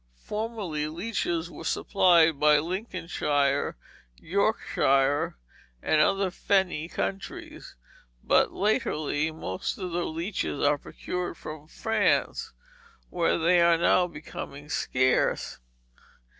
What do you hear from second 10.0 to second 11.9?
leeches are procured from